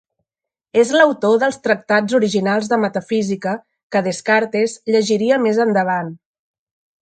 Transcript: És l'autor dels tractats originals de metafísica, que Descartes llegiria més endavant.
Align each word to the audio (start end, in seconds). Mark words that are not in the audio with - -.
És 0.83 0.93
l'autor 0.95 1.35
dels 1.43 1.59
tractats 1.67 2.17
originals 2.19 2.69
de 2.71 2.79
metafísica, 2.85 3.53
que 3.97 4.01
Descartes 4.09 4.75
llegiria 4.97 5.39
més 5.45 5.61
endavant. 5.69 6.11